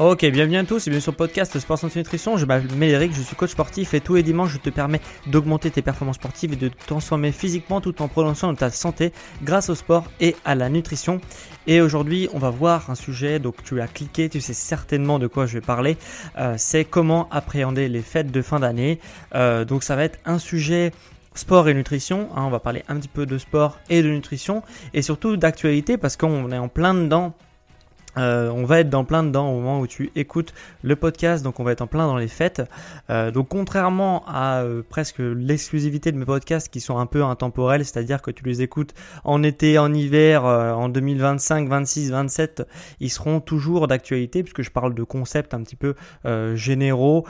Ok, 0.00 0.24
bienvenue 0.26 0.56
à 0.56 0.64
tous 0.64 0.88
et 0.88 0.90
bienvenue 0.90 1.00
sur 1.00 1.12
le 1.12 1.16
podcast 1.16 1.56
Sport 1.56 1.78
Santé 1.78 2.00
Nutrition. 2.00 2.36
Je 2.36 2.46
m'appelle 2.46 2.82
Eric, 2.82 3.14
je 3.14 3.22
suis 3.22 3.36
coach 3.36 3.52
sportif 3.52 3.94
et 3.94 4.00
tous 4.00 4.16
les 4.16 4.24
dimanches 4.24 4.50
je 4.50 4.58
te 4.58 4.68
permets 4.68 5.00
d'augmenter 5.28 5.70
tes 5.70 5.82
performances 5.82 6.16
sportives 6.16 6.52
et 6.52 6.56
de 6.56 6.66
te 6.66 6.86
transformer 6.86 7.30
physiquement 7.30 7.80
tout 7.80 8.02
en 8.02 8.08
prononçant 8.08 8.52
ta 8.56 8.70
santé 8.70 9.12
grâce 9.44 9.70
au 9.70 9.76
sport 9.76 10.10
et 10.18 10.34
à 10.44 10.56
la 10.56 10.68
nutrition. 10.68 11.20
Et 11.68 11.80
aujourd'hui, 11.80 12.28
on 12.34 12.40
va 12.40 12.50
voir 12.50 12.90
un 12.90 12.96
sujet, 12.96 13.38
donc 13.38 13.62
tu 13.62 13.80
as 13.80 13.86
cliqué, 13.86 14.28
tu 14.28 14.40
sais 14.40 14.52
certainement 14.52 15.20
de 15.20 15.28
quoi 15.28 15.46
je 15.46 15.58
vais 15.58 15.64
parler. 15.64 15.96
Euh, 16.38 16.56
c'est 16.58 16.84
comment 16.84 17.28
appréhender 17.30 17.88
les 17.88 18.02
fêtes 18.02 18.32
de 18.32 18.42
fin 18.42 18.58
d'année. 18.58 18.98
Euh, 19.36 19.64
donc 19.64 19.84
ça 19.84 19.94
va 19.94 20.02
être 20.02 20.18
un 20.24 20.40
sujet 20.40 20.90
sport 21.36 21.68
et 21.68 21.74
nutrition. 21.74 22.30
Hein, 22.34 22.42
on 22.46 22.50
va 22.50 22.58
parler 22.58 22.82
un 22.88 22.96
petit 22.96 23.06
peu 23.06 23.26
de 23.26 23.38
sport 23.38 23.78
et 23.90 24.02
de 24.02 24.08
nutrition 24.08 24.64
et 24.92 25.02
surtout 25.02 25.36
d'actualité 25.36 25.98
parce 25.98 26.16
qu'on 26.16 26.50
est 26.50 26.58
en 26.58 26.68
plein 26.68 26.94
dedans 26.94 27.32
euh, 28.16 28.50
on 28.50 28.64
va 28.64 28.80
être 28.80 28.90
dans 28.90 29.04
plein 29.04 29.22
dedans 29.22 29.50
au 29.50 29.54
moment 29.60 29.80
où 29.80 29.86
tu 29.86 30.10
écoutes 30.14 30.54
le 30.82 30.96
podcast, 30.96 31.42
donc 31.44 31.60
on 31.60 31.64
va 31.64 31.72
être 31.72 31.82
en 31.82 31.86
plein 31.86 32.06
dans 32.06 32.16
les 32.16 32.28
fêtes. 32.28 32.62
Euh, 33.10 33.30
donc 33.30 33.48
contrairement 33.48 34.24
à 34.26 34.62
euh, 34.62 34.82
presque 34.88 35.18
l'exclusivité 35.18 36.12
de 36.12 36.16
mes 36.16 36.24
podcasts 36.24 36.68
qui 36.68 36.80
sont 36.80 36.98
un 36.98 37.06
peu 37.06 37.22
intemporels, 37.24 37.84
c'est-à-dire 37.84 38.22
que 38.22 38.30
tu 38.30 38.44
les 38.44 38.62
écoutes 38.62 38.94
en 39.24 39.42
été, 39.42 39.78
en 39.78 39.92
hiver, 39.92 40.44
en 40.44 40.88
2025, 40.88 41.68
26, 41.68 42.10
27, 42.10 42.62
ils 43.00 43.10
seront 43.10 43.40
toujours 43.40 43.86
d'actualité 43.86 44.42
puisque 44.42 44.62
je 44.62 44.70
parle 44.70 44.94
de 44.94 45.02
concepts 45.02 45.54
un 45.54 45.62
petit 45.62 45.76
peu 45.76 45.94
généraux 46.54 47.26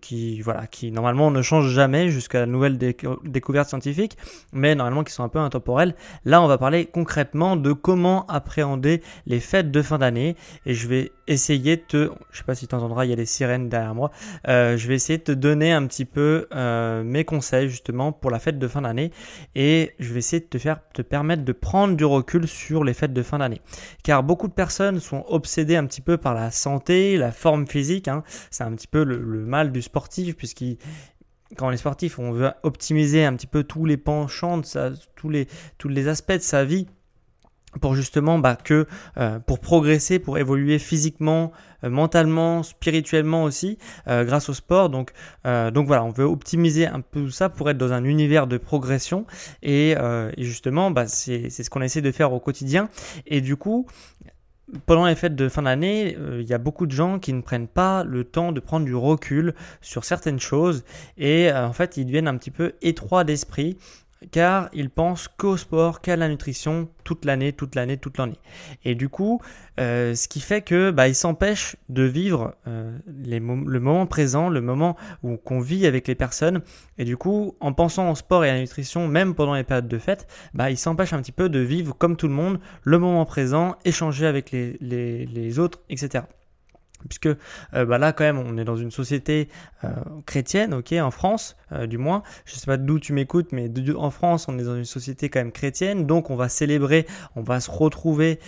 qui 0.00 0.40
voilà 0.40 0.66
qui 0.66 0.90
normalement 0.92 1.30
ne 1.30 1.42
changent 1.42 1.72
jamais 1.72 2.10
jusqu'à 2.10 2.40
la 2.40 2.46
nouvelle 2.46 2.78
découverte 2.78 3.68
scientifique, 3.68 4.16
mais 4.52 4.74
normalement 4.74 5.04
qui 5.04 5.12
sont 5.12 5.24
un 5.24 5.28
peu 5.28 5.38
intemporels. 5.38 5.94
Là, 6.24 6.42
on 6.42 6.46
va 6.46 6.58
parler 6.58 6.86
concrètement 6.86 7.56
de 7.56 7.72
comment 7.72 8.26
appréhender 8.26 9.02
les 9.26 9.40
fêtes 9.40 9.70
de 9.70 9.82
fin 9.82 9.98
d'année 9.98 10.05
et 10.14 10.36
je 10.66 10.88
vais 10.88 11.12
essayer 11.26 11.76
de 11.76 11.82
te, 11.82 12.10
je 12.30 12.38
sais 12.38 12.44
pas 12.44 12.54
si 12.54 12.68
tu 12.68 12.74
entendras, 12.74 13.04
il 13.04 13.10
y 13.10 13.12
a 13.12 13.16
des 13.16 13.26
sirènes 13.26 13.68
derrière 13.68 13.94
moi, 13.94 14.10
euh, 14.48 14.76
je 14.76 14.86
vais 14.86 14.94
essayer 14.94 15.18
de 15.18 15.24
te 15.24 15.32
donner 15.32 15.72
un 15.72 15.86
petit 15.86 16.04
peu 16.04 16.46
euh, 16.54 17.02
mes 17.02 17.24
conseils 17.24 17.68
justement 17.68 18.12
pour 18.12 18.30
la 18.30 18.38
fête 18.38 18.58
de 18.58 18.68
fin 18.68 18.82
d'année 18.82 19.10
et 19.54 19.92
je 19.98 20.12
vais 20.12 20.18
essayer 20.18 20.40
de 20.40 20.46
te 20.46 20.58
faire, 20.58 20.80
te 20.94 21.02
permettre 21.02 21.44
de 21.44 21.52
prendre 21.52 21.96
du 21.96 22.04
recul 22.04 22.46
sur 22.46 22.84
les 22.84 22.94
fêtes 22.94 23.12
de 23.12 23.22
fin 23.22 23.38
d'année. 23.38 23.60
Car 24.04 24.22
beaucoup 24.22 24.48
de 24.48 24.52
personnes 24.52 25.00
sont 25.00 25.24
obsédées 25.28 25.76
un 25.76 25.86
petit 25.86 26.00
peu 26.00 26.16
par 26.16 26.34
la 26.34 26.50
santé, 26.50 27.16
la 27.16 27.32
forme 27.32 27.66
physique, 27.66 28.08
hein. 28.08 28.22
c'est 28.50 28.64
un 28.64 28.72
petit 28.72 28.88
peu 28.88 29.02
le, 29.04 29.18
mal 29.18 29.72
du 29.72 29.82
sportif 29.82 30.36
puisqu'il 30.36 30.78
quand 31.56 31.68
on 31.68 31.70
est 31.70 31.76
sportif, 31.76 32.18
on 32.18 32.32
veut 32.32 32.50
optimiser 32.64 33.24
un 33.24 33.34
petit 33.36 33.46
peu 33.46 33.62
tous 33.62 33.84
les 33.84 33.96
penchants, 33.96 34.58
de 34.58 34.64
tous, 35.14 35.28
les, 35.28 35.46
tous 35.78 35.88
les 35.88 36.08
aspects 36.08 36.32
de 36.32 36.38
sa 36.38 36.64
vie 36.64 36.88
pour 37.80 37.94
justement 37.94 38.38
bah, 38.38 38.56
que 38.56 38.86
euh, 39.18 39.38
pour 39.38 39.58
progresser, 39.60 40.18
pour 40.18 40.38
évoluer 40.38 40.78
physiquement, 40.78 41.52
euh, 41.84 41.90
mentalement, 41.90 42.62
spirituellement 42.62 43.44
aussi, 43.44 43.78
euh, 44.08 44.24
grâce 44.24 44.48
au 44.48 44.54
sport. 44.54 44.90
Donc, 44.90 45.12
donc 45.44 45.86
voilà, 45.86 46.04
on 46.04 46.10
veut 46.10 46.24
optimiser 46.24 46.86
un 46.86 47.00
peu 47.00 47.24
tout 47.24 47.30
ça 47.30 47.48
pour 47.48 47.70
être 47.70 47.78
dans 47.78 47.92
un 47.92 48.04
univers 48.04 48.46
de 48.46 48.58
progression 48.58 49.26
et, 49.62 49.94
justement, 50.38 50.90
bah, 50.90 51.06
c'est 51.06 51.50
ce 51.50 51.70
qu'on 51.70 51.82
essaie 51.82 52.02
de 52.02 52.10
faire 52.10 52.32
au 52.32 52.40
quotidien. 52.40 52.88
Et 53.26 53.40
du 53.40 53.56
coup, 53.56 53.86
pendant 54.86 55.06
les 55.06 55.14
fêtes 55.14 55.36
de 55.36 55.48
fin 55.48 55.62
d'année, 55.62 56.16
il 56.38 56.46
y 56.46 56.52
a 56.52 56.58
beaucoup 56.58 56.86
de 56.86 56.92
gens 56.92 57.18
qui 57.18 57.32
ne 57.32 57.40
prennent 57.40 57.68
pas 57.68 58.04
le 58.04 58.24
temps 58.24 58.52
de 58.52 58.60
prendre 58.60 58.84
du 58.84 58.94
recul 58.94 59.54
sur 59.80 60.04
certaines 60.04 60.40
choses 60.40 60.84
et 61.16 61.52
en 61.52 61.72
fait 61.72 61.96
ils 61.96 62.04
deviennent 62.04 62.28
un 62.28 62.36
petit 62.36 62.50
peu 62.50 62.72
étroits 62.82 63.24
d'esprit 63.24 63.78
car 64.30 64.68
ils 64.72 64.90
pensent 64.90 65.28
qu'au 65.28 65.56
sport, 65.56 66.00
qu'à 66.00 66.16
la 66.16 66.28
nutrition 66.28 66.88
toute 67.04 67.24
l'année, 67.24 67.52
toute 67.52 67.74
l'année, 67.74 67.96
toute 67.96 68.18
l'année. 68.18 68.38
Et 68.84 68.94
du 68.94 69.08
coup, 69.08 69.40
euh, 69.78 70.14
ce 70.14 70.28
qui 70.28 70.40
fait 70.40 70.62
que 70.62 70.90
bah, 70.90 71.08
ils 71.08 71.14
s'empêchent 71.14 71.76
de 71.88 72.02
vivre 72.02 72.54
euh, 72.66 72.96
le 73.06 73.78
moment 73.78 74.06
présent, 74.06 74.48
le 74.48 74.60
moment 74.60 74.96
où 75.22 75.36
qu'on 75.36 75.60
vit 75.60 75.86
avec 75.86 76.08
les 76.08 76.14
personnes. 76.14 76.62
Et 76.98 77.04
du 77.04 77.16
coup, 77.16 77.54
en 77.60 77.72
pensant 77.72 78.10
au 78.10 78.14
sport 78.14 78.44
et 78.44 78.50
à 78.50 78.54
la 78.54 78.60
nutrition, 78.60 79.06
même 79.06 79.34
pendant 79.34 79.54
les 79.54 79.64
périodes 79.64 79.88
de 79.88 79.98
fête, 79.98 80.26
bah, 80.54 80.70
ils 80.70 80.78
s'empêchent 80.78 81.12
un 81.12 81.22
petit 81.22 81.32
peu 81.32 81.48
de 81.48 81.60
vivre 81.60 81.94
comme 81.96 82.16
tout 82.16 82.28
le 82.28 82.34
monde, 82.34 82.58
le 82.82 82.98
moment 82.98 83.24
présent, 83.26 83.76
échanger 83.84 84.26
avec 84.26 84.50
les, 84.50 84.76
les, 84.80 85.26
les 85.26 85.58
autres, 85.58 85.80
etc 85.88 86.24
puisque 87.08 87.26
euh, 87.26 87.84
bah 87.84 87.98
là 87.98 88.12
quand 88.12 88.24
même 88.24 88.38
on 88.38 88.56
est 88.58 88.64
dans 88.64 88.76
une 88.76 88.90
société 88.90 89.48
euh, 89.84 89.88
chrétienne, 90.26 90.74
ok, 90.74 90.92
en 90.92 91.10
France 91.10 91.56
euh, 91.72 91.86
du 91.86 91.98
moins. 91.98 92.22
Je 92.44 92.54
sais 92.54 92.66
pas 92.66 92.76
d'où 92.76 92.98
tu 92.98 93.12
m'écoutes, 93.12 93.52
mais 93.52 93.70
en 93.96 94.10
France 94.10 94.46
on 94.48 94.58
est 94.58 94.64
dans 94.64 94.76
une 94.76 94.84
société 94.84 95.28
quand 95.28 95.40
même 95.40 95.52
chrétienne, 95.52 96.06
donc 96.06 96.30
on 96.30 96.36
va 96.36 96.48
célébrer, 96.48 97.06
on 97.34 97.42
va 97.42 97.60
se 97.60 97.70
retrouver 97.70 98.38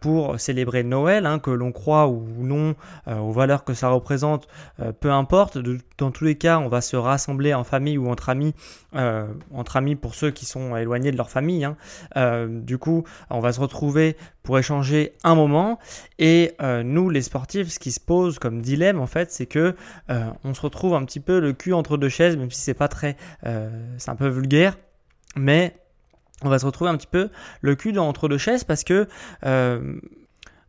pour 0.00 0.38
célébrer 0.38 0.82
Noël, 0.82 1.26
hein, 1.26 1.38
que 1.38 1.50
l'on 1.50 1.72
croit 1.72 2.08
ou 2.08 2.26
non 2.38 2.74
aux 3.06 3.32
valeurs 3.32 3.64
que 3.64 3.74
ça 3.74 3.88
représente, 3.88 4.48
peu 5.00 5.10
importe. 5.10 5.58
dans 5.98 6.10
tous 6.10 6.24
les 6.24 6.36
cas, 6.36 6.58
on 6.58 6.68
va 6.68 6.80
se 6.80 6.96
rassembler 6.96 7.54
en 7.54 7.64
famille 7.64 7.98
ou 7.98 8.08
entre 8.08 8.28
amis, 8.28 8.54
entre 9.52 9.76
amis 9.76 9.96
pour 9.96 10.14
ceux 10.14 10.30
qui 10.30 10.46
sont 10.46 10.76
éloignés 10.76 11.12
de 11.12 11.16
leur 11.16 11.30
famille. 11.30 11.64
Hein. 11.64 11.76
du 12.48 12.78
coup, 12.78 13.04
on 13.30 13.40
va 13.40 13.52
se 13.52 13.60
retrouver 13.60 14.16
pour 14.42 14.58
échanger 14.58 15.12
un 15.24 15.34
moment. 15.34 15.78
Et 16.18 16.54
nous, 16.84 17.10
les 17.10 17.22
sportifs, 17.22 17.68
ce 17.68 17.78
qui 17.78 17.92
se 17.92 18.00
pose 18.00 18.38
comme 18.38 18.62
dilemme 18.62 19.00
en 19.00 19.06
fait, 19.06 19.30
c'est 19.30 19.46
que 19.46 19.74
euh, 20.10 20.30
on 20.44 20.54
se 20.54 20.60
retrouve 20.60 20.94
un 20.94 21.04
petit 21.04 21.20
peu 21.20 21.38
le 21.40 21.52
cul 21.52 21.72
entre 21.72 21.96
deux 21.96 22.08
chaises, 22.08 22.36
même 22.36 22.50
si 22.50 22.60
c'est 22.60 22.74
pas 22.74 22.88
très, 22.88 23.16
euh, 23.46 23.68
c'est 23.98 24.10
un 24.10 24.16
peu 24.16 24.28
vulgaire, 24.28 24.76
mais 25.36 25.76
on 26.42 26.48
va 26.48 26.58
se 26.58 26.66
retrouver 26.66 26.90
un 26.90 26.96
petit 26.96 27.06
peu 27.06 27.28
le 27.60 27.74
cul 27.74 27.96
entre 27.98 28.28
deux 28.28 28.38
chaises 28.38 28.64
parce 28.64 28.84
que 28.84 29.08
euh, 29.44 30.00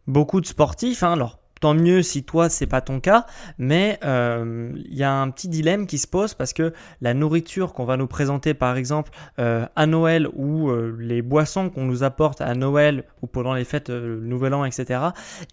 beaucoup 0.08 0.42
de 0.42 0.46
sportifs, 0.46 1.04
hein, 1.04 1.14
alors 1.14 1.40
Tant 1.62 1.76
mieux 1.76 2.02
si 2.02 2.24
toi 2.24 2.50
c'est 2.50 2.66
pas 2.66 2.82
ton 2.82 3.00
cas, 3.00 3.28
mais 3.60 4.00
il 4.02 4.08
euh, 4.08 4.72
y 4.90 5.04
a 5.04 5.14
un 5.14 5.30
petit 5.30 5.48
dilemme 5.48 5.86
qui 5.86 6.00
se 6.00 6.08
pose 6.08 6.34
parce 6.34 6.54
que 6.54 6.74
la 7.02 7.14
nourriture 7.14 7.74
qu'on 7.74 7.86
va 7.86 7.98
nous 7.98 8.08
présenter 8.08 8.56
par 8.56 8.78
exemple 8.78 9.12
euh, 9.38 9.68
à 9.76 9.86
Noël 9.86 10.28
ou 10.34 10.72
euh, 10.72 10.98
les 11.00 11.22
boissons 11.22 11.70
qu'on 11.70 11.86
nous 11.86 12.02
apporte 12.02 12.42
à 12.42 12.56
Noël 12.56 13.04
ou 13.22 13.28
pendant 13.28 13.54
les 13.54 13.64
fêtes 13.64 13.90
le 13.90 14.20
Nouvel 14.22 14.56
An, 14.56 14.66
etc. 14.66 15.02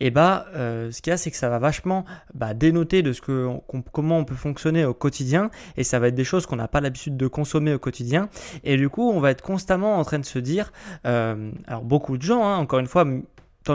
Et 0.00 0.10
bah 0.10 0.46
ce 0.54 1.02
qu'il 1.02 1.10
y 1.10 1.14
a 1.14 1.18
c'est 1.18 1.30
que 1.30 1.36
ça 1.36 1.50
va 1.50 1.58
vachement 1.58 2.06
bah, 2.32 2.54
dénoter 2.54 3.02
de 3.02 3.12
ce 3.12 3.20
que 3.20 3.46
comment 3.92 4.16
on 4.16 4.24
peut 4.24 4.34
fonctionner 4.34 4.86
au 4.86 4.94
quotidien 4.94 5.50
et 5.76 5.84
ça 5.84 5.98
va 5.98 6.08
être 6.08 6.14
des 6.14 6.24
choses 6.24 6.46
qu'on 6.46 6.56
n'a 6.56 6.68
pas 6.68 6.80
l'habitude 6.80 7.18
de 7.18 7.26
consommer 7.26 7.74
au 7.74 7.78
quotidien 7.78 8.30
et 8.64 8.78
du 8.78 8.88
coup 8.88 9.10
on 9.10 9.20
va 9.20 9.30
être 9.30 9.42
constamment 9.42 9.98
en 9.98 10.04
train 10.04 10.18
de 10.18 10.24
se 10.24 10.38
dire 10.38 10.72
alors 11.04 11.84
beaucoup 11.84 12.16
de 12.16 12.22
gens 12.22 12.42
hein, 12.46 12.56
encore 12.56 12.78
une 12.78 12.86
fois 12.86 13.04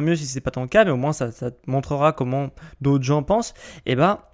mieux 0.01 0.15
si 0.15 0.25
c'est 0.25 0.41
pas 0.41 0.51
ton 0.51 0.67
cas, 0.67 0.85
mais 0.85 0.91
au 0.91 0.97
moins 0.97 1.13
ça, 1.13 1.31
te 1.31 1.51
montrera 1.67 2.13
comment 2.13 2.49
d'autres 2.81 3.03
gens 3.03 3.23
pensent. 3.23 3.53
Et 3.85 3.95
bah, 3.95 4.29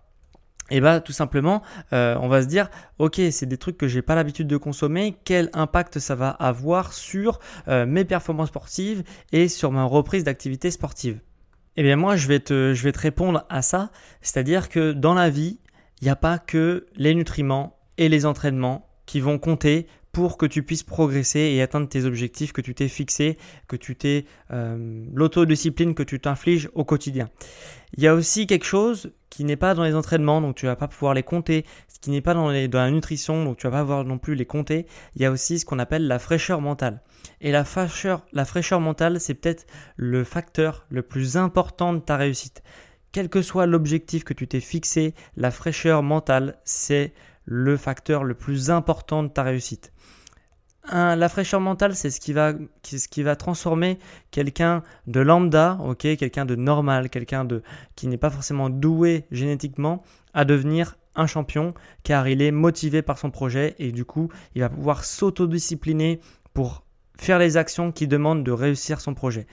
et 0.71 0.81
bah 0.81 0.99
tout 0.99 1.13
simplement, 1.13 1.63
euh, 1.93 2.15
on 2.21 2.27
va 2.27 2.43
se 2.43 2.47
dire, 2.47 2.69
ok, 2.99 3.19
c'est 3.31 3.47
des 3.47 3.57
trucs 3.57 3.77
que 3.77 3.87
j'ai 3.87 4.01
pas 4.01 4.15
l'habitude 4.15 4.47
de 4.47 4.57
consommer. 4.57 5.15
Quel 5.23 5.49
impact 5.53 5.99
ça 5.99 6.15
va 6.15 6.29
avoir 6.29 6.93
sur 6.93 7.39
euh, 7.67 7.85
mes 7.85 8.05
performances 8.05 8.49
sportives 8.49 9.03
et 9.31 9.47
sur 9.47 9.71
ma 9.71 9.83
reprise 9.83 10.23
d'activité 10.23 10.69
sportive? 10.69 11.21
Eh 11.75 11.83
bien 11.83 11.95
moi, 11.95 12.15
je 12.15 12.27
vais 12.27 12.39
te, 12.39 12.73
je 12.73 12.83
vais 12.83 12.91
te 12.91 12.99
répondre 12.99 13.45
à 13.49 13.61
ça. 13.61 13.89
C'est-à-dire 14.21 14.69
que 14.69 14.91
dans 14.91 15.13
la 15.13 15.29
vie, 15.29 15.59
il 16.01 16.05
n'y 16.05 16.11
a 16.11 16.15
pas 16.15 16.37
que 16.37 16.85
les 16.95 17.15
nutriments 17.15 17.77
et 17.97 18.09
les 18.09 18.25
entraînements 18.25 18.87
qui 19.05 19.21
vont 19.21 19.39
compter 19.39 19.87
pour 20.19 20.37
que 20.37 20.45
tu 20.45 20.63
puisses 20.63 20.83
progresser 20.83 21.39
et 21.39 21.61
atteindre 21.61 21.87
tes 21.87 22.03
objectifs 22.03 22.51
que 22.51 22.59
tu 22.59 22.75
t'es 22.75 22.89
fixés, 22.89 23.37
que 23.69 23.77
tu 23.77 23.95
t'es 23.95 24.25
euh, 24.51 25.05
l'autodiscipline 25.13 25.95
que 25.95 26.03
tu 26.03 26.19
t'infliges 26.19 26.69
au 26.73 26.83
quotidien. 26.83 27.29
Il 27.95 28.03
y 28.03 28.07
a 28.07 28.13
aussi 28.13 28.45
quelque 28.45 28.65
chose 28.65 29.13
qui 29.29 29.45
n'est 29.45 29.55
pas 29.55 29.75
dans 29.75 29.85
les 29.85 29.95
entraînements, 29.95 30.41
donc 30.41 30.57
tu 30.57 30.65
vas 30.65 30.75
pas 30.75 30.89
pouvoir 30.89 31.13
les 31.13 31.23
compter, 31.23 31.65
ce 31.87 31.99
qui 32.01 32.09
n'est 32.11 32.19
pas 32.19 32.33
dans, 32.33 32.51
la 32.51 32.91
nutrition, 32.91 33.45
donc 33.45 33.55
tu 33.55 33.67
vas 33.67 33.71
pas 33.71 33.79
pouvoir 33.79 34.03
non 34.03 34.17
plus 34.17 34.35
les 34.35 34.45
compter. 34.45 34.87
Il 35.15 35.21
y 35.21 35.25
a 35.25 35.31
aussi 35.31 35.57
ce 35.57 35.65
qu'on 35.65 35.79
appelle 35.79 36.05
la 36.05 36.19
fraîcheur 36.19 36.59
mentale. 36.59 37.01
Et 37.39 37.53
la 37.53 37.63
fraîcheur, 37.63 38.25
la 38.33 38.43
fraîcheur 38.43 38.81
mentale, 38.81 39.21
c'est 39.21 39.35
peut-être 39.35 39.67
le 39.95 40.25
facteur 40.25 40.85
le 40.89 41.01
plus 41.01 41.37
important 41.37 41.93
de 41.93 41.99
ta 41.99 42.17
réussite. 42.17 42.61
Quel 43.13 43.29
que 43.29 43.41
soit 43.41 43.67
l'objectif 43.67 44.25
que 44.25 44.33
tu 44.33 44.49
t'es 44.49 44.59
fixé, 44.59 45.13
la 45.37 45.49
fraîcheur 45.49 46.03
mentale, 46.03 46.57
c'est 46.65 47.13
le 47.51 47.77
facteur 47.77 48.23
le 48.23 48.35
plus 48.35 48.69
important 48.69 49.23
de 49.23 49.27
ta 49.27 49.41
réussite. 49.41 49.91
la 50.91 51.29
fraîcheur 51.29 51.59
mentale, 51.59 51.95
c'est 51.95 52.11
ce 52.11 52.19
qui 52.19 52.31
va, 52.31 52.53
ce 52.83 53.07
qui 53.07 53.23
va 53.23 53.35
transformer 53.35 53.97
quelqu'un 54.29 54.83
de 55.07 55.19
lambda, 55.19 55.79
ok, 55.83 56.15
quelqu'un 56.17 56.45
de 56.45 56.55
normal, 56.55 57.09
quelqu'un 57.09 57.45
de 57.45 57.63
qui 57.95 58.07
n'est 58.07 58.17
pas 58.17 58.29
forcément 58.29 58.69
doué 58.69 59.25
génétiquement, 59.31 60.03
à 60.35 60.45
devenir 60.45 60.97
un 61.15 61.25
champion, 61.25 61.73
car 62.03 62.27
il 62.27 62.43
est 62.43 62.51
motivé 62.51 63.01
par 63.01 63.17
son 63.17 63.31
projet 63.31 63.75
et 63.79 63.91
du 63.91 64.05
coup, 64.05 64.29
il 64.53 64.61
va 64.61 64.69
pouvoir 64.69 65.03
s'autodiscipliner 65.03 66.19
pour 66.53 66.83
faire 67.17 67.39
les 67.39 67.57
actions 67.57 67.91
qui 67.91 68.07
demandent 68.07 68.43
de 68.43 68.51
réussir 68.51 69.01
son 69.01 69.15
projet. 69.15 69.47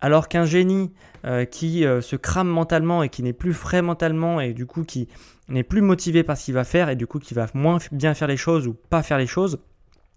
Alors 0.00 0.28
qu'un 0.28 0.44
génie 0.44 0.92
euh, 1.24 1.44
qui 1.44 1.84
euh, 1.84 2.00
se 2.00 2.16
crame 2.16 2.48
mentalement 2.48 3.02
et 3.02 3.08
qui 3.08 3.22
n'est 3.22 3.32
plus 3.32 3.54
frais 3.54 3.82
mentalement 3.82 4.40
et 4.40 4.52
du 4.52 4.66
coup 4.66 4.84
qui 4.84 5.08
n'est 5.48 5.62
plus 5.62 5.80
motivé 5.80 6.22
par 6.22 6.36
ce 6.36 6.44
qu'il 6.44 6.54
va 6.54 6.64
faire 6.64 6.88
et 6.88 6.96
du 6.96 7.06
coup 7.06 7.18
qui 7.18 7.34
va 7.34 7.46
moins 7.54 7.78
bien 7.92 8.14
faire 8.14 8.28
les 8.28 8.36
choses 8.36 8.66
ou 8.66 8.74
pas 8.74 9.02
faire 9.02 9.18
les 9.18 9.26
choses, 9.26 9.58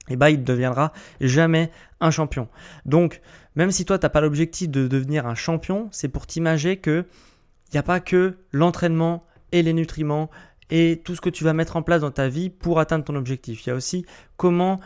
eh 0.10 0.16
ben, 0.16 0.30
il 0.30 0.40
ne 0.40 0.44
deviendra 0.44 0.92
jamais 1.22 1.72
un 2.00 2.12
champion. 2.12 2.48
Donc, 2.86 3.22
même 3.56 3.72
si 3.72 3.86
toi, 3.86 4.00
tu 4.00 4.06
n'as 4.06 4.10
pas 4.10 4.22
l'objectif 4.22 4.70
de 4.70 4.88
devenir 4.88 5.28
un 5.28 5.36
champion, 5.36 5.88
c'est 5.92 6.08
pour 6.08 6.28
t'imager 6.28 6.78
que 6.78 7.06
il 7.72 7.76
n'y 7.76 7.80
a 7.80 7.84
pas 7.84 8.00
que 8.00 8.38
l'entraînement 8.52 9.24
et 9.52 9.62
les 9.62 9.74
nutriments 9.74 10.30
et 10.72 11.02
tout 11.04 11.16
ce 11.16 11.22
que 11.22 11.30
tu 11.30 11.44
vas 11.44 11.54
mettre 11.54 11.76
en 11.76 11.84
place 11.84 12.02
dans 12.02 12.12
ta 12.12 12.28
vie 12.28 12.50
pour 12.50 12.80
atteindre 12.80 13.06
ton 13.06 13.16
objectif. 13.16 13.66
Il 13.66 13.70
y 13.70 13.72
a 13.72 13.76
aussi 13.76 14.06
comment 14.38 14.80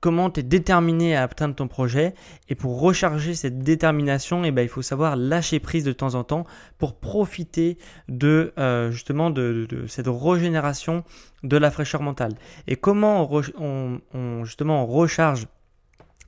comment 0.00 0.30
tu 0.30 0.40
es 0.40 0.42
déterminé 0.42 1.14
à 1.14 1.24
atteindre 1.24 1.54
ton 1.54 1.68
projet. 1.68 2.14
Et 2.48 2.54
pour 2.54 2.80
recharger 2.80 3.34
cette 3.34 3.58
détermination, 3.58 4.44
eh 4.44 4.50
ben, 4.50 4.62
il 4.62 4.68
faut 4.68 4.82
savoir 4.82 5.16
lâcher 5.16 5.60
prise 5.60 5.84
de 5.84 5.92
temps 5.92 6.14
en 6.14 6.24
temps 6.24 6.46
pour 6.78 6.94
profiter 6.94 7.78
de 8.08 8.52
euh, 8.58 8.90
justement 8.90 9.30
de, 9.30 9.66
cette 9.86 10.08
régénération 10.08 11.04
de 11.42 11.56
la 11.56 11.70
fraîcheur 11.70 12.02
mentale. 12.02 12.32
Et 12.66 12.76
comment 12.76 13.30
on, 13.58 14.44
justement 14.44 14.86
recharge 14.86 15.46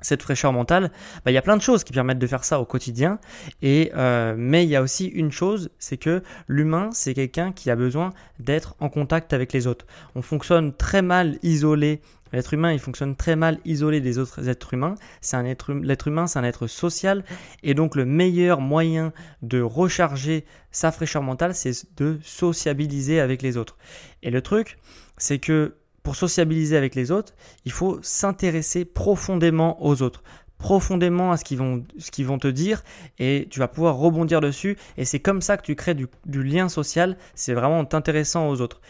cette 0.00 0.22
fraîcheur 0.22 0.52
mentale, 0.52 0.90
bah, 1.24 1.30
il 1.30 1.34
y 1.34 1.38
a 1.38 1.42
plein 1.42 1.56
de 1.56 1.62
choses 1.62 1.84
qui 1.84 1.92
permettent 1.92 2.18
de 2.18 2.26
faire 2.26 2.44
ça 2.44 2.60
au 2.60 2.64
quotidien. 2.64 3.20
Euh, 3.62 4.34
mais 4.36 4.64
il 4.64 4.68
y 4.68 4.74
a 4.74 4.82
aussi 4.82 5.06
une 5.06 5.30
chose, 5.30 5.70
c'est 5.78 5.96
que 5.96 6.22
l'humain, 6.48 6.90
c'est 6.92 7.14
quelqu'un 7.14 7.52
qui 7.52 7.70
a 7.70 7.76
besoin 7.76 8.12
d'être 8.40 8.74
en 8.80 8.88
contact 8.88 9.32
avec 9.32 9.52
les 9.52 9.68
autres. 9.68 9.86
On 10.16 10.22
fonctionne 10.22 10.74
très 10.74 11.02
mal 11.02 11.38
isolé 11.44 12.00
L'être 12.32 12.54
humain, 12.54 12.72
il 12.72 12.78
fonctionne 12.78 13.16
très 13.16 13.36
mal 13.36 13.58
isolé 13.64 14.00
des 14.00 14.18
autres 14.18 14.48
êtres 14.48 14.74
humains. 14.74 14.94
C'est 15.20 15.36
un 15.36 15.44
être, 15.44 15.72
hum, 15.72 15.84
l'être 15.84 16.08
humain, 16.08 16.26
c'est 16.26 16.38
un 16.38 16.44
être 16.44 16.66
social. 16.66 17.24
Et 17.62 17.74
donc, 17.74 17.94
le 17.94 18.04
meilleur 18.04 18.60
moyen 18.60 19.12
de 19.42 19.60
recharger 19.60 20.44
sa 20.70 20.92
fraîcheur 20.92 21.22
mentale, 21.22 21.54
c'est 21.54 21.86
de 21.96 22.18
sociabiliser 22.22 23.20
avec 23.20 23.42
les 23.42 23.56
autres. 23.56 23.76
Et 24.22 24.30
le 24.30 24.40
truc, 24.40 24.78
c'est 25.18 25.38
que 25.38 25.76
pour 26.02 26.16
sociabiliser 26.16 26.76
avec 26.76 26.94
les 26.94 27.12
autres, 27.12 27.34
il 27.64 27.70
faut 27.70 28.00
s'intéresser 28.02 28.84
profondément 28.84 29.84
aux 29.84 30.02
autres 30.02 30.22
profondément 30.62 31.32
à 31.32 31.36
ce 31.36 31.44
qu'ils 31.44 31.58
vont, 31.58 32.38
te 32.38 32.46
dire 32.46 32.84
et 33.18 33.48
tu 33.50 33.58
vas 33.58 33.66
pouvoir 33.66 33.96
rebondir 33.96 34.40
dessus 34.40 34.78
et 34.96 35.04
c'est 35.04 35.18
comme 35.18 35.42
ça 35.42 35.56
que 35.56 35.62
tu 35.62 35.74
crées 35.74 35.94
du, 35.94 36.06
du 36.24 36.44
lien 36.44 36.68
social, 36.68 37.16
c'est 37.34 37.52
vraiment 37.52 37.80
intéressant 37.92 38.48
aux 38.48 38.60
autres. 38.60 38.80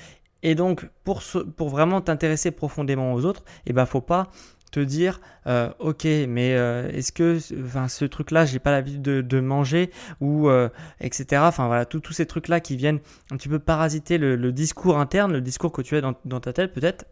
Et 0.43 0.55
donc, 0.55 0.89
pour, 1.05 1.23
pour 1.57 1.69
vraiment 1.69 2.01
t'intéresser 2.01 2.51
profondément 2.51 3.13
aux 3.13 3.25
autres, 3.25 3.45
il 3.67 3.71
eh 3.71 3.73
ben, 3.73 3.87
faut 3.87 4.01
pas 4.01 4.29
te 4.73 4.81
dire, 4.81 5.21
euh, 5.47 5.71
ok, 5.79 6.05
mais 6.29 6.55
euh, 6.55 6.91
est-ce 6.91 7.13
que 7.13 7.39
enfin, 7.65 7.89
ce 7.89 8.05
truc-là, 8.05 8.47
j'ai 8.47 8.59
pas 8.59 8.71
l'habitude 8.73 9.03
de, 9.03 9.41
manger 9.41 9.91
ou 10.21 10.49
euh, 10.49 10.69
etc. 11.01 11.43
Enfin 11.45 11.67
voilà, 11.67 11.85
tous 11.85 12.13
ces 12.13 12.27
trucs-là 12.27 12.59
qui 12.61 12.77
viennent 12.77 13.01
un 13.31 13.37
petit 13.37 13.49
peu 13.49 13.59
parasiter 13.59 14.19
le, 14.19 14.53
discours 14.53 14.99
interne, 14.99 15.33
le 15.33 15.41
discours 15.41 15.73
que 15.73 15.83
tu 15.83 15.95
as 15.95 16.01
dans, 16.01 16.15
dans 16.25 16.41
ta 16.41 16.53
tête 16.53 16.73
peut-être. 16.73 17.05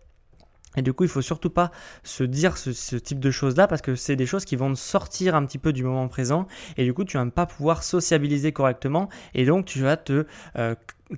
Et 0.76 0.82
du 0.82 0.92
coup, 0.92 1.02
il 1.02 1.10
faut 1.10 1.20
surtout 1.20 1.50
pas 1.50 1.72
se 2.04 2.22
dire 2.22 2.56
ce, 2.56 2.96
type 2.96 3.18
de 3.18 3.30
choses-là 3.30 3.66
parce 3.66 3.82
que 3.82 3.96
c'est 3.96 4.14
des 4.14 4.26
choses 4.26 4.44
qui 4.44 4.54
vont 4.54 4.74
sortir 4.76 5.34
un 5.34 5.44
petit 5.44 5.58
peu 5.58 5.72
du 5.72 5.82
moment 5.82 6.06
présent 6.08 6.46
et 6.76 6.84
du 6.84 6.94
coup, 6.94 7.04
tu 7.04 7.18
vas 7.18 7.26
pas 7.26 7.44
pouvoir 7.44 7.82
sociabiliser 7.82 8.52
correctement 8.52 9.08
et 9.34 9.44
donc 9.44 9.66
tu 9.66 9.80
vas 9.80 9.96
te 9.96 10.26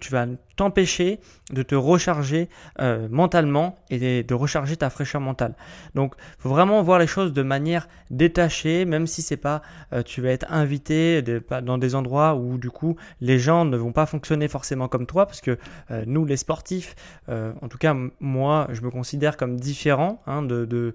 tu 0.01 0.11
vas 0.11 0.27
t'empêcher 0.57 1.21
de 1.51 1.63
te 1.63 1.75
recharger 1.75 2.49
euh, 2.81 3.09
mentalement 3.11 3.79
et 3.91 4.23
de 4.23 4.35
recharger 4.35 4.77
ta 4.77 4.91
fraîcheur 4.91 5.21
mentale. 5.21 5.55
Donc, 5.95 6.15
faut 6.39 6.49
vraiment 6.49 6.83
voir 6.83 6.99
les 6.99 7.07
choses 7.07 7.33
de 7.33 7.43
manière 7.43 7.89
détachée, 8.11 8.85
même 8.85 9.07
si 9.07 9.23
c'est 9.23 9.37
pas, 9.37 9.63
euh, 9.93 10.03
tu 10.03 10.21
vas 10.21 10.31
être 10.31 10.47
invité 10.51 11.23
dans 11.63 11.79
des 11.79 11.95
endroits 11.95 12.35
où 12.35 12.59
du 12.59 12.71
coup 12.71 12.97
les 13.21 13.39
gens 13.39 13.65
ne 13.65 13.77
vont 13.77 13.93
pas 13.93 14.07
fonctionner 14.07 14.49
forcément 14.49 14.89
comme 14.89 15.07
toi, 15.07 15.27
parce 15.27 15.41
que 15.41 15.59
euh, 15.91 16.05
nous 16.07 16.25
les 16.25 16.37
sportifs, 16.37 16.95
en 17.29 17.69
tout 17.69 17.79
cas 17.79 17.97
moi, 18.21 18.69
je 18.71 18.83
me 18.83 18.91
considère 18.91 19.37
comme 19.37 19.59
différent 19.59 20.23
hein, 20.27 20.43
de 20.43 20.95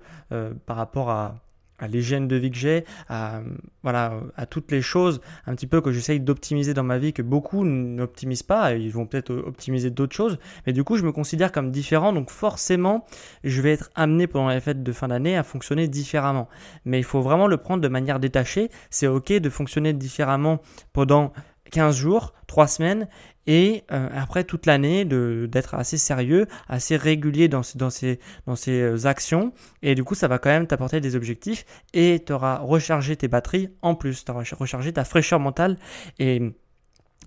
par 0.66 0.78
rapport 0.78 1.10
à 1.10 1.36
à 1.80 1.88
l'hygiène 1.88 2.28
de 2.28 2.36
vie 2.36 2.52
que 2.52 2.58
j'ai, 2.58 2.86
à, 3.10 3.42
voilà, 3.84 4.20
à 4.36 4.46
toutes 4.46 4.72
les 4.72 4.82
choses 4.82 5.22
un 5.46 5.56
petit 5.56 5.68
peu 5.68 5.82
que 5.82 5.92
j'essaye 5.92 6.20
d'optimiser 6.20 6.74
dans 6.74 6.84
ma 6.84 6.98
vie 6.98 7.14
que 7.14 7.22
beaucoup 7.22 7.64
n'optimisent 7.64 8.44
pas, 8.44 8.74
ils 8.74 8.92
vont 8.92 9.06
peut-être 9.06 9.32
optimiser 9.32 9.90
d'autres 9.90 10.16
choses, 10.16 10.40
mais 10.66 10.74
du 10.74 10.84
coup 10.84 10.98
je 10.98 11.04
me 11.04 11.12
considère 11.12 11.52
comme 11.52 11.72
différent, 11.72 12.14
donc 12.14 12.30
forcément 12.30 13.06
je 13.44 13.62
vais 13.62 13.74
être 13.74 13.90
amené 13.96 14.28
pendant 14.28 14.50
les 14.50 14.60
fêtes 14.60 14.84
de 14.84 14.92
fin 14.92 15.08
d'année 15.08 15.38
à 15.38 15.44
fonctionner 15.44 15.88
différemment. 15.88 16.48
Mais 16.86 17.00
il 17.00 17.04
faut 17.04 17.22
vraiment 17.22 17.48
le 17.48 17.58
prendre 17.58 17.82
de 17.82 17.88
manière 17.88 18.20
détachée, 18.20 18.70
c'est 18.90 19.08
ok 19.08 19.34
de 19.34 19.50
fonctionner 19.50 19.94
différemment 19.94 20.60
pendant 20.94 21.34
15 21.72 21.98
jours, 21.98 22.34
3 22.48 22.68
semaines, 22.68 23.08
et 23.48 23.86
euh, 23.92 24.10
après 24.14 24.44
toute 24.44 24.66
l'année 24.66 25.06
d'être 25.06 25.74
assez 25.74 25.98
sérieux, 25.98 26.46
assez 26.68 26.98
régulier 26.98 27.48
dans, 27.48 27.62
dans, 27.76 27.90
ces 27.90 28.20
euh, 28.48 29.06
actions, 29.06 29.54
et 29.82 29.96
du 29.96 30.04
coup 30.04 30.16
ça 30.16 30.28
va 30.28 30.38
quand 30.38 30.50
même 30.50 30.68
t'apporter 30.68 31.00
des 31.02 31.16
objectifs, 31.16 31.66
et 31.94 32.24
tu 32.26 32.34
rechargé 32.34 33.16
tes 33.16 33.28
batteries 33.28 33.70
en 33.82 33.96
plus, 33.96 34.24
tu 34.26 34.32
auras 34.32 34.44
rechargé 34.60 34.94
ta 34.94 35.06
fraîcheur 35.06 35.40
mentale, 35.40 35.78
et 36.20 36.42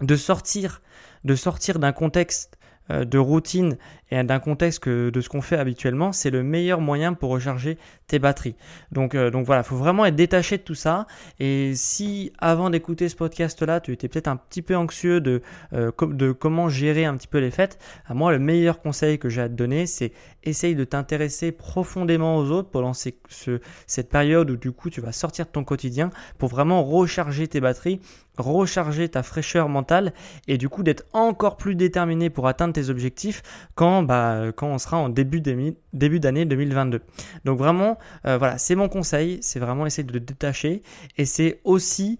de 0.03 0.17
sortir, 0.17 0.83
de 1.25 1.35
sortir 1.35 1.79
d'un 1.79 1.93
contexte 1.93 2.59
euh, 2.91 3.05
de 3.05 3.19
routine 3.19 3.77
et 4.11 4.23
d'un 4.25 4.41
contexte 4.41 4.89
de 4.89 5.21
ce 5.21 5.29
qu'on 5.29 5.41
fait 5.41 5.57
habituellement, 5.57 6.13
c'est 6.13 6.31
le 6.31 6.43
meilleur 6.43 6.81
moyen 6.81 7.15
pour 7.15 7.31
recharger 7.31 7.79
tes 8.07 8.19
batteries. 8.19 8.57
Donc, 8.93 9.15
euh, 9.15 9.31
voilà, 9.45 9.63
il 9.63 9.65
faut 9.65 9.77
vraiment 9.77 10.05
être 10.05 10.17
détaché 10.17 10.59
de 10.59 10.63
tout 10.63 10.75
ça. 10.75 11.07
Et 11.39 11.73
si 11.75 12.33
avant 12.39 12.71
d'écouter 12.71 13.09
ce 13.09 13.17
podcast-là, 13.17 13.81
tu 13.81 13.93
étais 13.93 14.09
peut-être 14.09 14.29
un 14.29 14.37
petit 14.37 14.63
peu 14.63 14.77
anxieux 14.77 15.21
de, 15.21 15.43
euh, 15.73 15.93
de 16.01 16.33
comment 16.33 16.69
gérer 16.69 17.05
un 17.05 17.17
petit 17.17 17.29
peu 17.29 17.39
les 17.39 17.51
fêtes, 17.51 17.79
à 18.07 18.15
moi, 18.15 18.33
le 18.33 18.39
meilleur 18.39 18.81
conseil 18.81 19.19
que 19.19 19.29
j'ai 19.29 19.43
à 19.43 19.49
te 19.49 19.55
donner, 19.55 19.87
c'est 19.87 20.13
essaye 20.45 20.75
de 20.75 20.85
t'intéresser 20.85 21.53
profondément 21.53 22.37
aux 22.39 22.51
autres 22.51 22.71
pendant 22.71 22.95
ce, 22.95 23.11
cette 23.87 24.09
période 24.09 24.51
où 24.51 24.57
du 24.57 24.73
coup 24.73 24.91
tu 24.91 25.01
vas 25.01 25.13
sortir 25.13 25.47
de 25.47 25.51
ton 25.51 25.65
quotidien 25.65 26.11
pour 26.39 26.49
vraiment 26.49 26.83
recharger 26.83 27.47
tes 27.47 27.61
batteries, 27.61 28.01
recharger 28.39 29.09
ta 29.09 29.23
fraîcheur 29.23 29.69
mentale 29.69 30.13
et 30.49 30.57
du 30.57 30.69
coup 30.69 30.83
d'être 30.83 31.05
encore 31.13 31.57
plus 31.57 31.75
déterminé 31.75 32.31
pour 32.31 32.49
atteindre 32.49 32.73
tes 32.73 32.89
objectifs 32.89 33.43
quand 33.75 34.00
bah, 34.03 34.53
quand 34.57 34.69
on 34.69 34.79
sera 34.79 34.99
en 34.99 35.09
début 35.09 35.41
d'année 35.41 35.77
2022. 35.93 37.01
Donc 37.45 37.59
vraiment, 37.59 37.99
euh, 38.27 38.39
voilà, 38.39 38.59
c'est 38.59 38.75
mon 38.75 38.89
conseil, 38.89 39.39
c'est 39.43 39.61
vraiment 39.61 39.87
essayer 39.87 40.05
de 40.05 40.13
le 40.13 40.21
détacher 40.21 40.83
et 41.17 41.25
c'est 41.25 41.61
aussi 41.65 42.19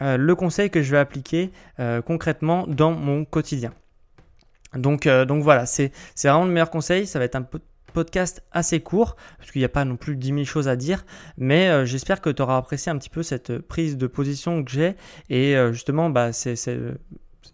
euh, 0.00 0.16
le 0.16 0.34
conseil 0.34 0.70
que 0.70 0.82
je 0.82 0.90
vais 0.90 0.98
appliquer 0.98 1.50
euh, 1.80 2.02
concrètement 2.02 2.66
dans 2.66 2.92
mon 2.92 3.24
quotidien. 3.24 3.72
Donc, 4.74 5.06
donc 5.06 5.42
voilà, 5.42 5.66
c'est 5.66 5.92
vraiment 6.24 6.46
le 6.46 6.50
meilleur 6.50 6.70
conseil, 6.70 7.06
ça 7.06 7.18
va 7.18 7.26
être 7.26 7.36
un 7.36 7.46
podcast 7.92 8.42
assez 8.52 8.80
court, 8.80 9.16
parce 9.36 9.50
qu'il 9.50 9.60
n'y 9.60 9.66
a 9.66 9.68
pas 9.68 9.84
non 9.84 9.98
plus 9.98 10.16
10 10.16 10.28
000 10.28 10.44
choses 10.44 10.66
à 10.66 10.76
dire, 10.76 11.04
mais 11.36 11.84
j'espère 11.84 12.22
que 12.22 12.30
tu 12.30 12.40
auras 12.40 12.56
apprécié 12.56 12.90
un 12.90 12.96
petit 12.96 13.10
peu 13.10 13.22
cette 13.22 13.58
prise 13.58 13.98
de 13.98 14.06
position 14.06 14.64
que 14.64 14.70
j'ai, 14.70 14.96
et 15.28 15.54
justement, 15.72 16.08
bah, 16.08 16.32
c'est 16.32 16.56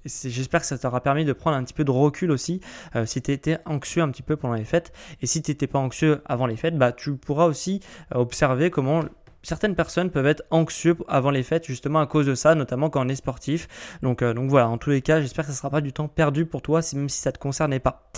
J'espère 0.04 0.60
que 0.60 0.66
ça 0.66 0.78
t'aura 0.78 1.00
permis 1.00 1.24
de 1.24 1.32
prendre 1.32 1.56
un 1.56 1.64
petit 1.64 1.74
peu 1.74 1.84
de 1.84 1.90
recul 1.90 2.30
aussi 2.30 2.60
euh, 2.96 3.06
si 3.06 3.22
tu 3.22 3.32
étais 3.32 3.58
anxieux 3.66 4.02
un 4.02 4.10
petit 4.10 4.22
peu 4.22 4.36
pendant 4.36 4.54
les 4.54 4.64
fêtes. 4.64 4.92
Et 5.22 5.26
si 5.26 5.42
tu 5.42 5.50
n'étais 5.50 5.66
pas 5.66 5.78
anxieux 5.78 6.22
avant 6.26 6.46
les 6.46 6.56
fêtes, 6.56 6.76
bah, 6.76 6.92
tu 6.92 7.16
pourras 7.16 7.46
aussi 7.46 7.80
euh, 8.14 8.18
observer 8.18 8.70
comment 8.70 9.04
certaines 9.42 9.74
personnes 9.74 10.10
peuvent 10.10 10.26
être 10.26 10.42
anxieux 10.50 10.96
avant 11.08 11.30
les 11.30 11.42
fêtes 11.42 11.64
justement 11.66 12.00
à 12.00 12.06
cause 12.06 12.26
de 12.26 12.34
ça, 12.34 12.54
notamment 12.54 12.90
quand 12.90 13.04
on 13.04 13.08
est 13.08 13.16
sportif. 13.16 13.68
Donc, 14.02 14.22
euh, 14.22 14.34
donc 14.34 14.50
voilà, 14.50 14.68
en 14.68 14.78
tous 14.78 14.90
les 14.90 15.02
cas, 15.02 15.20
j'espère 15.20 15.44
que 15.44 15.50
ça 15.50 15.54
ne 15.54 15.58
sera 15.58 15.70
pas 15.70 15.80
du 15.80 15.92
temps 15.92 16.08
perdu 16.08 16.44
pour 16.44 16.62
toi, 16.62 16.80
même 16.94 17.08
si 17.08 17.20
ça 17.20 17.30
ne 17.30 17.34
te 17.34 17.38
concernait 17.38 17.80
pas. 17.80 18.10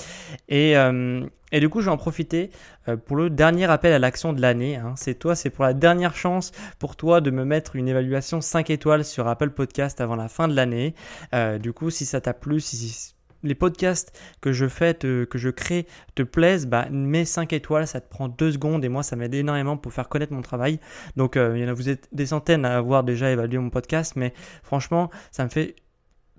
Et, 0.49 0.75
et 1.53 1.61
du 1.61 1.69
coup, 1.69 1.81
je 1.81 1.87
vais 1.87 1.93
en 1.93 1.97
profiter 1.97 2.51
euh, 2.89 2.97
pour 2.97 3.17
le 3.17 3.31
dernier 3.31 3.71
appel 3.71 3.93
à 3.93 3.99
l'action 3.99 4.33
de 4.33 4.41
l'année. 4.41 4.77
Hein. 4.77 4.95
C'est 4.97 5.15
toi, 5.15 5.35
c'est 5.35 5.51
pour 5.51 5.65
la 5.65 5.75
dernière 5.75 6.15
chance 6.15 6.53
pour 6.79 6.97
toi 6.97 7.21
de 7.21 7.31
me 7.31 7.45
mettre 7.45 7.77
une 7.77 7.89
évaluation 7.89 8.41
5 8.41 8.71
étoiles 8.71 9.05
sur 9.05 9.29
Apple 9.29 9.51
Podcast 9.51 10.01
avant 10.01 10.17
la 10.17 10.29
fin 10.29 10.49
de 10.49 10.55
l'année. 10.55 10.95
du 11.61 11.73
coup, 11.73 11.91
si 11.91 12.07
ça 12.07 12.21
t'a 12.21 12.35
plu, 12.35 12.61
si 12.61 13.15
les 13.43 13.55
podcasts 13.55 14.19
que 14.41 14.53
je 14.53 14.69
fais, 14.69 14.95
que 14.95 15.27
je 15.35 15.51
crée, 15.51 15.87
te 16.15 16.23
plaisent, 16.23 16.67
bah, 16.67 16.89
mets 16.91 17.25
5 17.25 17.53
étoiles, 17.53 17.87
ça 17.87 18.01
te 18.01 18.09
prend 18.09 18.29
2 18.29 18.53
secondes 18.53 18.85
et 18.85 18.89
moi 18.89 19.03
ça 19.03 19.17
m'aide 19.17 19.35
énormément 19.35 19.77
pour 19.77 19.93
faire 19.93 20.09
connaître 20.09 20.33
mon 20.33 20.43
travail. 20.43 20.81
Donc 21.17 21.37
euh, 21.37 21.57
il 21.57 21.63
y 21.63 21.65
en 21.65 21.69
a, 21.69 21.73
vous 21.73 21.89
êtes 21.89 22.09
des 22.13 22.27
centaines 22.27 22.65
à 22.65 22.77
avoir 22.77 23.05
déjà 23.05 23.31
évalué 23.31 23.59
mon 23.59 23.71
podcast, 23.71 24.15
mais 24.17 24.33
franchement 24.63 25.11
ça 25.31 25.45
me 25.45 25.49
fait 25.49 25.77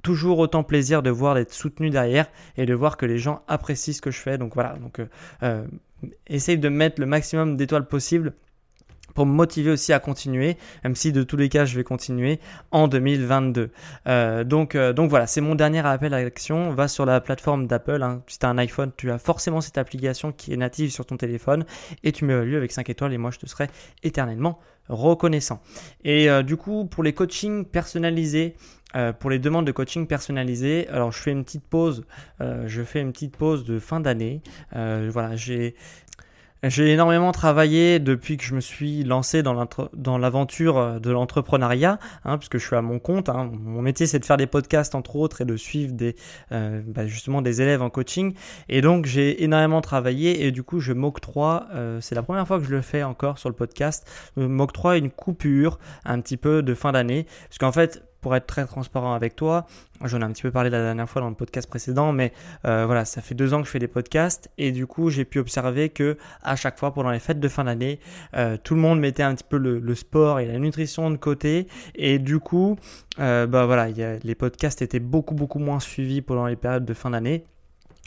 toujours 0.02 0.40
autant 0.40 0.64
plaisir 0.64 1.04
de 1.04 1.10
voir 1.10 1.36
d'être 1.36 1.54
soutenu 1.54 1.90
derrière 1.90 2.28
et 2.58 2.66
de 2.66 2.74
voir 2.74 2.98
que 2.98 3.06
les 3.06 3.18
gens 3.18 3.44
apprécient 3.48 3.94
ce 3.94 4.02
que 4.02 4.12
je 4.12 4.20
fais. 4.20 4.38
Donc 4.38 4.54
voilà, 4.54 4.74
donc 4.74 5.00
euh, 5.00 5.06
euh, 5.44 5.66
essaye 6.28 6.58
de 6.58 6.70
mettre 6.70 7.00
le 7.00 7.08
maximum 7.08 7.58
d'étoiles 7.58 7.88
possible 7.88 8.34
pour 9.14 9.26
me 9.26 9.34
motiver 9.34 9.72
aussi 9.72 9.92
à 9.92 10.00
continuer, 10.00 10.56
même 10.86 10.96
si 10.96 11.12
de 11.12 11.24
tous 11.24 11.36
les 11.36 11.50
cas 11.50 11.66
je 11.66 11.76
vais 11.76 11.84
continuer 11.84 12.40
en 12.72 12.88
2022. 12.88 13.70
Euh, 14.08 14.46
donc, 14.46 14.78
donc 14.78 15.10
voilà, 15.10 15.28
c'est 15.28 15.42
mon 15.42 15.54
dernier 15.54 15.86
appel 15.86 16.14
à 16.14 16.24
l'action. 16.24 16.74
Va 16.74 16.88
sur 16.88 17.06
la 17.06 17.20
plateforme 17.20 17.68
d'Apple. 17.68 18.04
Hein. 18.04 18.24
Si 18.28 18.40
tu 18.40 18.46
as 18.46 18.50
un 18.50 18.58
iPhone, 18.58 18.92
tu 18.96 19.12
as 19.12 19.18
forcément 19.18 19.60
cette 19.60 19.78
application 19.78 20.32
qui 20.32 20.54
est 20.54 20.58
native 20.58 20.92
sur 20.92 21.06
ton 21.06 21.18
téléphone 21.18 21.66
et 22.06 22.14
tu 22.14 22.24
m'évalues 22.24 22.56
avec 22.56 22.72
5 22.72 22.90
étoiles 22.90 23.12
et 23.12 23.18
moi 23.18 23.32
je 23.32 23.40
te 23.40 23.46
serai 23.48 23.68
éternellement 24.02 24.60
reconnaissant. 24.88 25.62
Et 26.06 26.30
du 26.44 26.56
coup, 26.56 26.86
pour 26.86 27.04
les 27.04 27.12
coachings 27.12 27.66
personnalisés, 27.66 28.56
pour 29.20 29.30
les 29.30 29.40
demandes 29.40 29.66
de 29.66 29.72
coaching 29.72 30.08
personnalisées, 30.08 30.88
alors 30.90 31.12
je 31.12 31.20
fais 31.20 31.32
une 31.32 31.44
petite 31.44 31.66
pause, 31.66 32.06
je 32.40 32.84
fais 32.84 33.00
une 33.00 33.12
petite 33.12 33.38
pause 33.38 33.64
de 33.64 33.80
fin 33.80 34.00
d'année. 34.00 34.42
voilà, 34.74 35.36
j'ai 35.36 35.76
j'ai 36.64 36.92
énormément 36.92 37.32
travaillé 37.32 37.98
depuis 37.98 38.38
que 38.38 38.44
je 38.44 38.54
me 38.54 38.62
suis 38.62 39.04
lancé 39.04 39.42
dans 39.42 40.18
l'aventure 40.20 40.78
euh, 40.78 41.00
de 41.00 41.10
l'entrepreneuriat, 41.10 41.98
hein, 42.24 42.38
puisque 42.38 42.60
je 42.60 42.66
suis 42.66 42.76
à 42.76 42.84
mon 42.84 43.00
compte. 43.00 43.30
Hein. 43.30 43.50
Mon 43.52 43.82
métier, 43.82 44.06
c'est 44.06 44.20
de 44.20 44.26
faire 44.26 44.38
des 44.38 44.46
podcasts, 44.46 44.94
entre 44.94 45.16
autres, 45.16 45.42
et 45.42 45.46
de 45.46 45.58
suivre 45.58 45.94
des, 45.94 46.16
euh, 46.52 46.82
bah, 46.86 47.08
justement 47.08 47.42
des 47.42 47.64
élèves 47.64 47.82
en 47.82 47.90
coaching. 47.90 48.36
Et 48.70 48.82
donc, 48.82 49.08
j'ai 49.08 49.44
énormément 49.44 49.82
travaillé, 49.82 50.46
et 50.46 50.52
du 50.52 50.62
coup, 50.62 50.80
je 50.80 50.94
m'octroie, 50.94 51.66
euh, 51.74 52.00
c'est 52.00 52.14
la 52.14 52.22
première 52.22 52.48
fois 52.48 52.60
que 52.60 52.66
je 52.66 52.72
le 52.72 52.82
fais 52.82 53.02
encore 53.02 53.40
sur 53.40 53.50
le 53.50 53.56
podcast, 53.56 54.08
je 54.38 54.44
m'octroie 54.44 54.98
une 54.98 55.10
coupure 55.10 55.80
un 56.06 56.22
petit 56.22 56.38
peu 56.38 56.62
de 56.62 56.76
fin 56.76 56.92
d'année, 56.92 57.26
puisqu'en 57.50 57.72
fait, 57.72 58.04
pour 58.22 58.36
être 58.36 58.46
très 58.46 58.66
transparent 58.66 59.14
avec 59.14 59.36
toi, 59.36 59.66
j'en 60.04 60.22
ai 60.22 60.24
un 60.24 60.32
petit 60.32 60.44
peu 60.44 60.52
parlé 60.52 60.70
la 60.70 60.82
dernière 60.82 61.10
fois 61.10 61.22
dans 61.22 61.30
le 61.30 61.36
podcast 61.36 61.68
précédent, 61.68 62.14
mais 62.14 62.32
euh, 62.66 62.86
voilà, 62.86 63.06
ça 63.06 63.22
fait 63.22 63.36
deux 63.36 63.54
ans 63.54 63.62
que 63.62 63.66
je 63.66 63.72
fais 63.72 63.80
des 63.80 63.88
podcasts 63.88 64.50
et 64.58 64.72
du 64.72 64.88
coup 64.88 65.10
j'ai 65.10 65.26
pu 65.26 65.40
observer 65.40 65.90
que 65.90 66.18
à 66.44 66.56
chaque 66.56 66.80
fois 66.80 66.94
pendant 66.94 67.12
les 67.12 67.20
fêtes 67.20 67.40
de 67.40 67.48
fin 67.48 67.64
d'année, 67.64 68.00
euh, 68.36 68.58
tout 68.64 68.76
le 68.76 68.82
monde 68.82 69.00
mettait 69.00 69.24
un 69.24 69.36
petit 69.36 69.46
peu 69.48 69.58
le, 69.58 69.96
sport 69.96 70.40
et 70.40 70.46
la 70.46 70.58
nutrition 70.58 71.12
de 71.12 71.18
côté 71.18 71.68
et 71.96 72.18
du 72.18 72.40
coup, 72.40 72.78
euh, 73.20 73.46
bah 73.46 73.66
voilà, 73.66 73.88
les 73.90 74.36
podcasts 74.36 74.82
étaient 74.82 75.00
beaucoup 75.00 75.36
beaucoup 75.36 75.60
moins 75.60 75.80
suivis 75.80 76.22
pendant 76.22 76.46
les 76.46 76.56
périodes 76.56 76.86
de 76.86 76.94
fin 76.94 77.10
d'année 77.10 77.46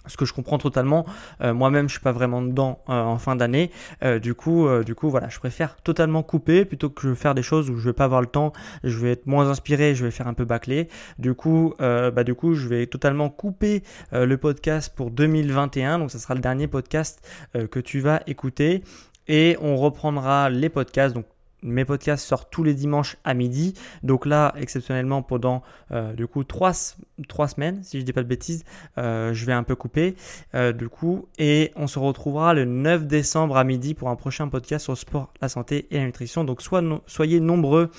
ce 0.07 0.17
que 0.17 0.25
je 0.25 0.33
comprends 0.33 0.59
totalement. 0.59 1.07
Euh, 1.41 1.55
moi-même, 1.55 1.89
je 1.89 1.95
suis 1.95 2.03
pas 2.03 2.13
vraiment 2.13 2.43
dedans 2.43 2.81
euh, 2.89 2.93
en 2.93 3.19
fin 3.19 3.37
d'année. 3.37 3.71
Euh, 4.03 4.19
du 4.19 4.35
coup, 4.35 4.69
du 4.85 4.95
coup, 4.95 5.11
voilà, 5.11 5.29
je 5.29 5.39
préfère 5.39 5.77
totalement 5.77 6.23
couper 6.23 6.65
plutôt 6.65 6.91
que 6.91 7.15
faire 7.15 7.35
des 7.35 7.43
choses 7.43 7.71
où 7.71 7.77
je 7.77 7.89
vais 7.89 7.93
pas 7.93 8.05
avoir 8.05 8.21
le 8.21 8.27
temps. 8.27 8.53
Je 8.83 8.99
vais 8.99 9.13
être 9.13 9.27
moins 9.27 9.49
inspiré, 9.49 9.95
je 9.95 10.05
vais 10.05 10.11
faire 10.11 10.27
un 10.27 10.35
peu 10.35 10.45
bâclé. 10.45 10.89
Du 11.19 11.35
coup, 11.35 11.75
bah 11.79 12.25
du 12.25 12.35
coup, 12.35 12.55
je 12.55 12.69
vais 12.69 12.87
totalement 12.87 13.31
couper 13.31 13.83
le 14.13 14.37
podcast 14.37 14.93
pour 14.95 15.11
2021. 15.11 15.99
Donc, 15.99 16.11
ça 16.11 16.19
sera 16.19 16.35
le 16.35 16.41
dernier 16.41 16.67
podcast 16.67 17.27
que 17.71 17.81
tu 17.81 18.01
vas 18.01 18.21
écouter 18.27 18.83
et 19.29 19.57
on 19.61 19.77
reprendra 19.77 20.51
les 20.51 20.69
podcasts. 20.69 21.17
Mes 21.65 21.85
podcasts 21.85 22.25
sortent 22.25 22.49
tous 22.51 22.63
les 22.63 22.75
dimanches 22.75 23.17
à 23.25 23.35
midi. 23.35 23.75
Donc 24.03 24.27
là, 24.27 24.55
exceptionnellement, 24.57 25.23
pendant 25.23 25.63
euh, 25.91 26.13
du 26.13 26.27
coup 26.27 26.45
trois, 26.45 26.73
semaines, 26.75 27.83
si 27.83 27.99
je 27.99 28.05
dis 28.05 28.13
pas 28.13 28.23
de 28.23 28.29
bêtises, 28.29 28.65
euh, 28.99 29.33
je 29.33 29.47
vais 29.47 29.53
un 29.53 29.63
peu 29.63 29.75
couper 29.75 30.15
euh, 30.55 30.73
du 30.73 30.89
coup. 30.89 31.27
Et 31.39 31.73
on 31.75 31.87
se 31.87 31.99
retrouvera 31.99 32.55
le 32.55 32.65
9 32.67 33.07
décembre 33.07 33.57
à 33.57 33.65
midi 33.65 33.95
pour 33.95 34.11
un 34.11 34.17
prochain 34.17 34.49
podcast 34.49 34.85
sur 34.85 34.97
sport, 34.97 35.33
la 35.41 35.49
santé 35.49 35.87
et 35.91 35.99
la 35.99 36.05
nutrition. 36.05 36.45
Donc 36.45 36.61
soyez 37.07 37.41
nombreux 37.41 37.91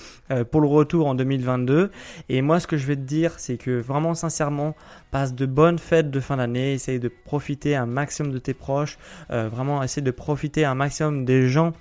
pour 0.50 0.60
le 0.60 0.68
retour 0.68 1.08
en 1.08 1.14
2022. 1.14 1.90
Et 2.28 2.42
moi, 2.42 2.60
ce 2.60 2.66
que 2.66 2.76
je 2.76 2.86
vais 2.86 2.96
te 2.96 3.00
dire, 3.00 3.32
c'est 3.38 3.56
que 3.56 3.78
vraiment 3.78 4.14
sincèrement, 4.14 4.76
passe 5.10 5.34
de 5.34 5.46
bonnes 5.46 5.78
fêtes 5.78 6.10
de 6.10 6.20
fin 6.20 6.36
d'année. 6.36 6.74
Essaye 6.74 7.00
de 7.00 7.08
profiter 7.08 7.74
un 7.74 7.86
maximum 7.86 8.32
de 8.32 8.38
tes 8.38 8.54
proches. 8.54 8.98
vraiment, 9.28 9.82
essaye 9.82 10.04
de 10.04 10.10
profiter 10.12 10.64
un 10.64 10.74
maximum 10.74 11.24
des 11.24 11.48
gens 11.48 11.72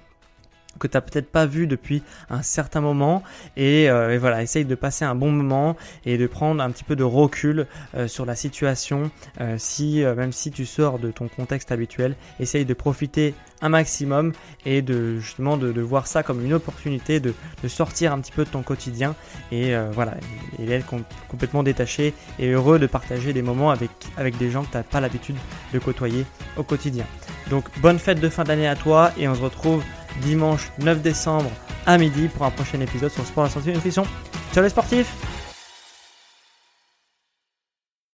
que 0.79 0.87
tu 0.87 0.95
n'as 0.97 1.01
peut-être 1.01 1.31
pas 1.31 1.45
vu 1.45 1.67
depuis 1.67 2.03
un 2.29 2.41
certain 2.41 2.81
moment. 2.81 3.23
Euh, 3.57 4.09
et, 4.09 4.17
voilà 4.17 4.41
essaye 4.41 4.65
de 4.65 4.75
passer 4.75 5.05
un 5.05 5.15
bon 5.15 5.31
moment 5.31 5.75
et 6.05 6.17
de 6.17 6.27
prendre 6.27 6.61
un 6.61 6.69
petit 6.71 6.83
peu 6.83 6.95
de 6.95 7.03
recul 7.03 7.67
euh, 7.95 8.07
sur 8.07 8.25
la 8.25 8.35
situation 8.35 9.11
euh, 9.41 9.55
si 9.57 10.03
même 10.03 10.31
si 10.31 10.51
tu 10.51 10.65
sors 10.65 10.99
de 10.99 11.11
ton 11.11 11.27
contexte 11.27 11.71
habituel 11.71 12.15
essaye 12.39 12.65
de 12.65 12.73
profiter 12.73 13.33
un 13.61 13.69
maximum 13.69 14.33
et 14.65 14.81
de 14.81 15.17
justement 15.19 15.57
de, 15.57 15.81
voir 15.81 16.07
ça 16.07 16.23
comme 16.23 16.43
une 16.43 16.53
opportunité 16.53 17.19
de, 17.19 17.33
sortir 17.67 18.13
un 18.13 18.19
petit 18.19 18.31
peu 18.31 18.43
de 18.43 18.49
ton 18.49 18.61
quotidien. 18.61 19.15
Et 19.51 19.73
voilà 19.93 20.15
et 20.59 20.65
d'être 20.65 20.85
complètement 21.27 21.63
détaché 21.63 22.13
et 22.37 22.51
heureux 22.51 22.79
de 22.79 22.87
partager 22.87 23.33
des 23.33 23.41
moments 23.41 23.71
avec, 23.71 23.89
avec 24.17 24.37
des 24.37 24.51
gens 24.51 24.63
que 24.63 24.71
tu 24.71 24.77
n'as 24.77 24.83
pas 24.83 24.99
l'habitude 24.99 25.35
de 25.73 25.79
côtoyer 25.79 26.25
au 26.57 26.63
quotidien. 26.63 27.05
Donc 27.49 27.65
bonne 27.79 27.99
fête 27.99 28.19
de 28.19 28.29
fin 28.29 28.43
d'année 28.43 28.67
à 28.67 28.75
toi 28.75 29.11
et 29.17 29.27
on 29.27 29.35
se 29.35 29.41
retrouve 29.41 29.83
dimanche 30.21 30.71
9 30.79 31.01
décembre 31.01 31.51
à 31.85 31.97
midi 31.97 32.27
pour 32.27 32.45
un 32.45 32.51
prochain 32.51 32.79
épisode 32.79 33.11
sur 33.11 33.25
Sport, 33.25 33.45
la 33.45 33.49
santé 33.49 33.71
et 33.71 33.73
nutrition. 33.73 34.05
Ciao 34.53 34.63
les 34.63 34.69
sportifs 34.69 35.13